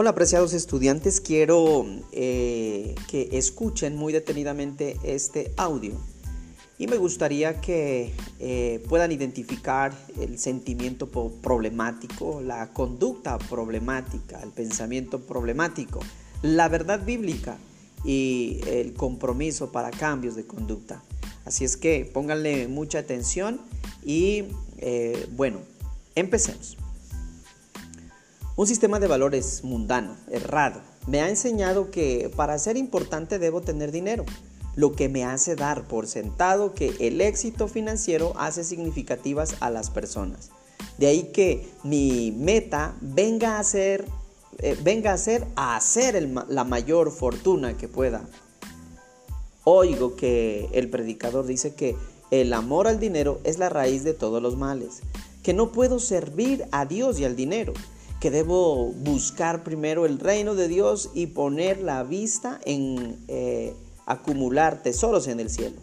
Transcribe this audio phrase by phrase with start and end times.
[0.00, 5.94] Hola apreciados estudiantes, quiero eh, que escuchen muy detenidamente este audio
[6.78, 15.18] y me gustaría que eh, puedan identificar el sentimiento problemático, la conducta problemática, el pensamiento
[15.18, 15.98] problemático,
[16.42, 17.58] la verdad bíblica
[18.04, 21.02] y el compromiso para cambios de conducta.
[21.44, 23.60] Así es que pónganle mucha atención
[24.04, 24.44] y
[24.76, 25.58] eh, bueno,
[26.14, 26.76] empecemos.
[28.58, 33.92] Un sistema de valores mundano, errado, me ha enseñado que para ser importante debo tener
[33.92, 34.24] dinero,
[34.74, 39.90] lo que me hace dar por sentado que el éxito financiero hace significativas a las
[39.90, 40.50] personas.
[40.98, 44.06] De ahí que mi meta venga a ser,
[44.58, 48.28] eh, venga a ser a hacer la mayor fortuna que pueda.
[49.62, 51.94] Oigo que el predicador dice que
[52.32, 55.02] el amor al dinero es la raíz de todos los males,
[55.44, 57.72] que no puedo servir a Dios y al dinero
[58.20, 63.74] que debo buscar primero el reino de Dios y poner la vista en eh,
[64.06, 65.76] acumular tesoros en el cielo.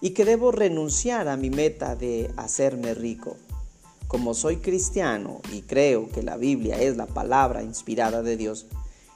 [0.00, 3.36] Y que debo renunciar a mi meta de hacerme rico.
[4.08, 8.66] Como soy cristiano y creo que la Biblia es la palabra inspirada de Dios,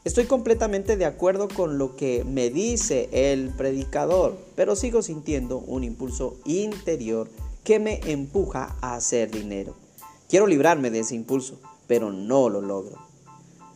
[0.05, 5.85] estoy completamente de acuerdo con lo que me dice el predicador, pero sigo sintiendo un
[5.85, 7.29] impulso interior
[7.65, 9.75] que me empuja a hacer dinero.
[10.29, 12.97] Quiero librarme de ese impulso pero no lo logro.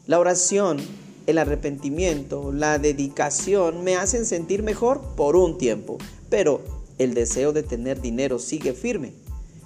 [0.07, 0.79] La oración,
[1.27, 6.61] el arrepentimiento, la dedicación me hacen sentir mejor por un tiempo, pero
[6.99, 9.13] el deseo de tener dinero sigue firme.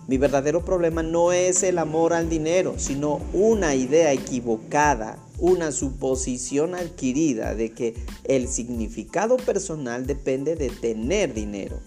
[0.06, 6.74] Mi verdadero problema no es el amor al dinero, sino una idea equivocada, una suposición
[6.74, 11.80] adquirida de que el significado personal depende de tener dinero.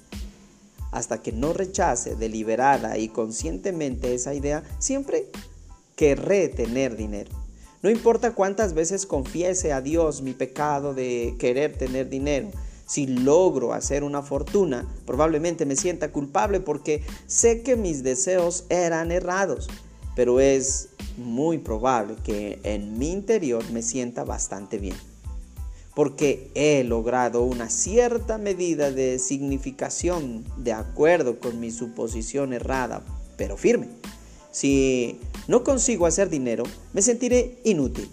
[0.92, 5.28] Hasta que no rechace deliberada y conscientemente esa idea, siempre
[5.98, 7.32] querré tener dinero.
[7.84, 12.50] No importa cuántas veces confiese a Dios mi pecado de querer tener dinero,
[12.86, 19.12] si logro hacer una fortuna, probablemente me sienta culpable porque sé que mis deseos eran
[19.12, 19.68] errados,
[20.16, 24.96] pero es muy probable que en mi interior me sienta bastante bien,
[25.96, 33.04] porque he logrado una cierta medida de significación de acuerdo con mi suposición errada,
[33.36, 33.90] pero firme.
[34.58, 38.10] Si no consigo hacer dinero, me sentiré inútil.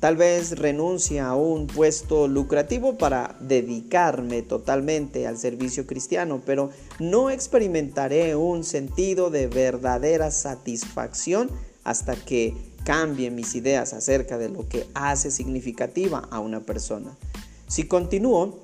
[0.00, 7.30] Tal vez renuncie a un puesto lucrativo para dedicarme totalmente al servicio cristiano, pero no
[7.30, 11.48] experimentaré un sentido de verdadera satisfacción
[11.84, 17.16] hasta que cambie mis ideas acerca de lo que hace significativa a una persona.
[17.68, 18.58] Si continúo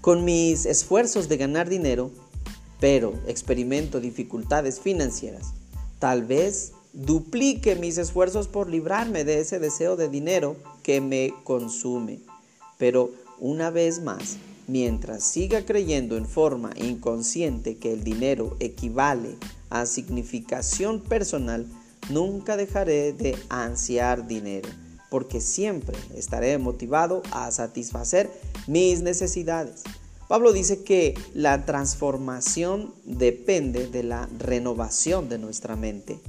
[0.00, 2.10] con mis esfuerzos de ganar dinero,
[2.80, 5.52] pero experimento dificultades financieras.
[5.98, 12.20] Tal vez duplique mis esfuerzos por librarme de ese deseo de dinero que me consume.
[12.78, 19.36] Pero una vez más, mientras siga creyendo en forma inconsciente que el dinero equivale
[19.68, 21.66] a significación personal,
[22.08, 24.68] nunca dejaré de ansiar dinero,
[25.10, 28.30] porque siempre estaré motivado a satisfacer
[28.66, 29.82] mis necesidades.
[30.30, 36.20] Pablo dice que la transformación depende de la renovación de nuestra mente.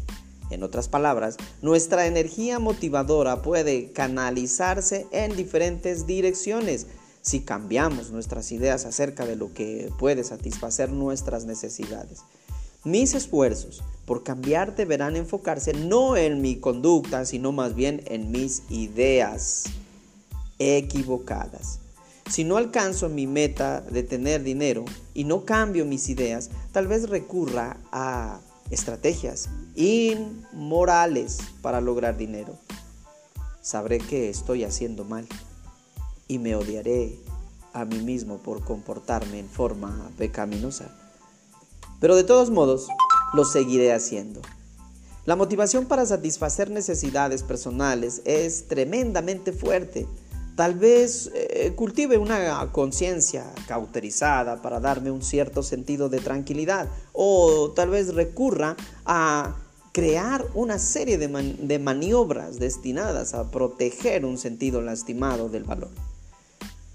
[0.49, 6.87] En otras palabras, nuestra energía motivadora puede canalizarse en diferentes direcciones
[7.21, 12.21] si cambiamos nuestras ideas acerca de lo que puede satisfacer nuestras necesidades.
[12.83, 18.63] Mis esfuerzos por cambiar deberán enfocarse no en mi conducta, sino más bien en mis
[18.71, 19.65] ideas
[20.57, 21.80] equivocadas.
[22.29, 27.09] Si no alcanzo mi meta de tener dinero y no cambio mis ideas, tal vez
[27.09, 28.39] recurra a
[28.69, 32.57] estrategias inmorales para lograr dinero.
[33.61, 35.27] Sabré que estoy haciendo mal
[36.27, 37.19] y me odiaré
[37.73, 40.89] a mí mismo por comportarme en forma pecaminosa.
[41.99, 42.87] Pero de todos modos,
[43.33, 44.41] lo seguiré haciendo.
[45.25, 50.07] La motivación para satisfacer necesidades personales es tremendamente fuerte
[50.61, 57.71] Tal vez eh, cultive una conciencia cauterizada para darme un cierto sentido de tranquilidad o
[57.75, 59.55] tal vez recurra a
[59.91, 65.89] crear una serie de, maniobras destinadas a proteger un sentido lastimado del valor.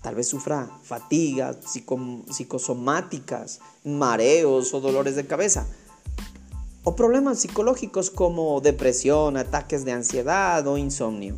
[0.01, 1.57] Tal vez sufra fatigas
[2.31, 5.67] psicosomáticas, mareos o dolores de cabeza.
[6.85, 11.35] O problemas psicológicos como depresión, ataques de ansiedad o insomnio.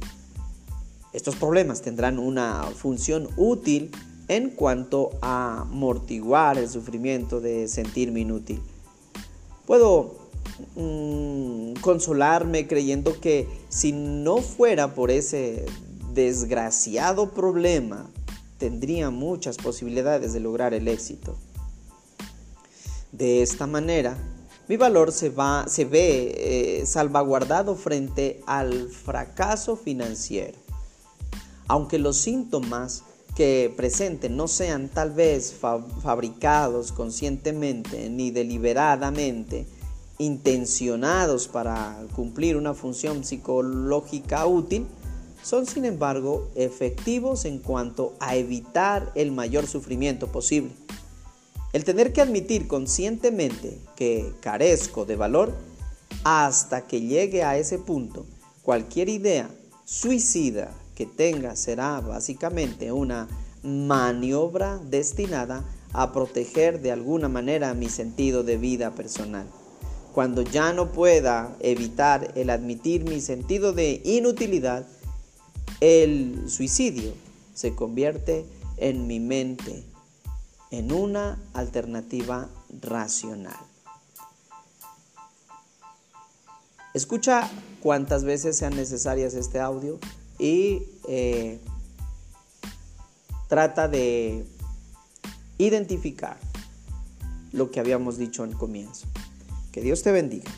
[1.19, 3.91] Estos problemas tendrán una función útil
[4.29, 8.63] en cuanto a amortiguar el sufrimiento de sentirme inútil.
[9.67, 10.15] Puedo
[10.77, 15.67] mm, consolarme creyendo que si no fuera por ese
[16.15, 18.09] desgraciado problema,
[18.59, 21.35] tendría muchas posibilidades de lograr el éxito.
[23.11, 24.17] De esta manera,
[24.69, 30.68] mi valor se, va, se ve eh, salvaguardado frente al fracaso financiero.
[31.69, 33.05] Aunque los síntomas
[33.37, 35.55] que presenten no sean tal vez
[36.03, 39.67] fabricados conscientemente ni deliberadamente,
[40.19, 44.87] intencionados para cumplir una función psicológica útil,
[45.43, 50.73] son sin embargo efectivos en cuanto a evitar el mayor sufrimiento posible.
[51.73, 55.55] El tener que admitir conscientemente que carezco de valor
[56.25, 58.27] hasta que llegue a ese punto,
[58.63, 59.51] cualquier idea
[59.85, 63.29] suicida que tenga será básicamente una
[63.63, 69.47] maniobra destinada a proteger de alguna manera mi sentido de vida personal.
[70.13, 74.89] Cuando ya no pueda evitar el admitir mi sentido de inutilidad,
[75.81, 77.13] el suicidio
[77.55, 78.45] se convierte
[78.77, 79.85] en mi mente
[80.73, 82.49] en una alternativa
[82.83, 83.55] racional.
[86.93, 87.49] Escucha
[87.79, 90.01] cuantas veces sean necesarias este audio
[90.39, 91.59] y eh,
[93.49, 94.45] trata de
[95.59, 96.39] identificar
[97.53, 99.07] lo que habíamos dicho al comienzo.
[99.73, 100.51] Que Dios te bendiga.